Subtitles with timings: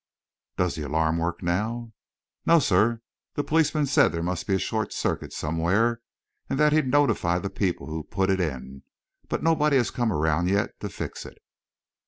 [0.57, 1.91] "Does the alarm work now?"
[2.43, 3.01] "No, sir;
[3.35, 6.01] the policeman said there must be a short circuit somewhere,
[6.49, 8.81] and that he'd notify the people who put it in;
[9.29, 11.37] but nobody has come around yet to fix it."